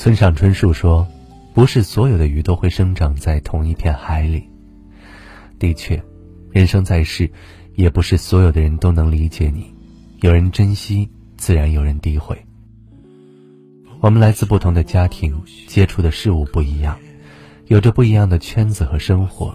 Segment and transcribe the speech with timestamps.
[0.00, 1.06] 村上春树说
[1.52, 4.48] ：“不是所有的鱼都会生长在同一片海里。”
[5.60, 6.02] 的确，
[6.50, 7.30] 人生在世，
[7.74, 9.74] 也不是所有的人都能理解你。
[10.22, 11.06] 有人珍惜，
[11.36, 12.42] 自然有人诋毁。
[14.00, 16.98] 我们来自不同的家庭，接触的事物不一样，
[17.66, 19.54] 有着不一样的圈子和生活。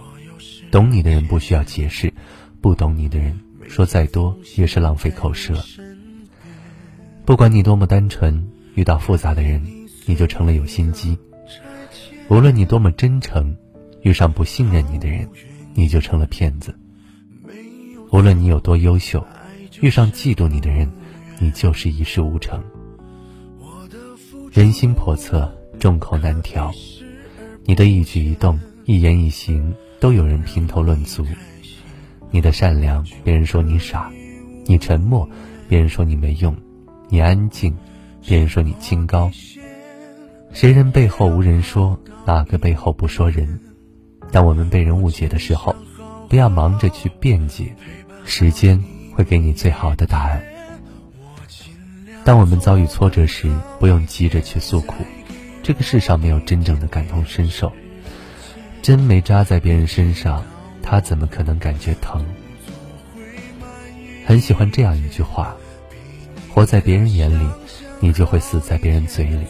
[0.70, 2.14] 懂你的人不需要解释，
[2.62, 3.36] 不懂你的人
[3.68, 5.56] 说再多也是浪费口舌。
[7.26, 9.85] 不管你多么单纯，遇到复杂的人。
[10.06, 11.18] 你就成了有心机。
[12.30, 13.56] 无论你多么真诚，
[14.02, 15.28] 遇上不信任你的人，
[15.74, 16.74] 你就成了骗子。
[18.12, 19.26] 无论你有多优秀，
[19.82, 20.90] 遇上嫉妒你的人，
[21.40, 22.64] 你就是一事无成。
[24.52, 26.72] 人心叵测，众口难调。
[27.66, 31.26] 你的一举一动、一言一行，都有人评头论足。
[32.32, 34.10] 你的善良，别人说你傻；
[34.66, 35.28] 你沉默，
[35.68, 36.54] 别人说你没用；
[37.10, 37.76] 你安静，
[38.26, 39.30] 别人说你清高。
[40.56, 43.60] 谁人背后无人说，哪个背后不说人？
[44.32, 45.76] 当我们被人误解的时候，
[46.30, 47.76] 不要忙着去辩解，
[48.24, 48.82] 时间
[49.14, 50.42] 会给你最好的答案。
[52.24, 54.94] 当我们遭遇挫折时，不用急着去诉苦，
[55.62, 57.70] 这个世上没有真正的感同身受。
[58.82, 60.42] 针没扎在别人身上，
[60.82, 62.26] 他怎么可能感觉疼？
[64.26, 65.54] 很喜欢这样一句话：
[66.54, 67.46] 活在别人眼里，
[68.00, 69.46] 你就会死在别人嘴里。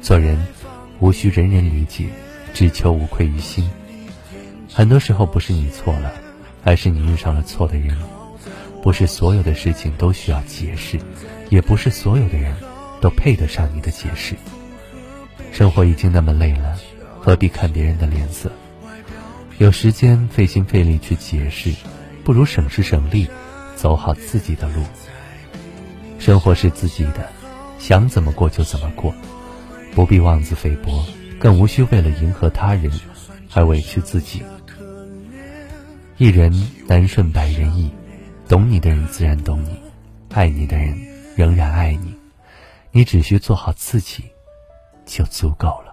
[0.00, 0.38] 做人，
[1.00, 2.08] 无需人人理解，
[2.54, 3.68] 只求无愧于心。
[4.72, 6.12] 很多时候不是你错了，
[6.64, 7.96] 而是你遇上了错的人。
[8.80, 10.98] 不是所有的事情都需要解释，
[11.50, 12.54] 也不是所有的人
[13.00, 14.36] 都配得上你的解释。
[15.52, 16.78] 生活已经那么累了，
[17.20, 18.50] 何必看别人的脸色？
[19.58, 21.74] 有时间费心费力去解释，
[22.22, 23.26] 不如省时省力，
[23.74, 24.84] 走好自己的路。
[26.20, 27.28] 生活是自己的，
[27.80, 29.12] 想怎么过就怎么过。
[29.98, 31.04] 不必妄自菲薄，
[31.40, 32.88] 更无需为了迎合他人
[33.52, 34.44] 而委屈自己。
[36.18, 36.52] 一人
[36.86, 37.90] 难顺百人意，
[38.46, 39.76] 懂你的人自然懂你，
[40.32, 40.96] 爱你的人
[41.34, 42.14] 仍然爱你。
[42.92, 44.22] 你只需做好自己，
[45.04, 45.87] 就足够了。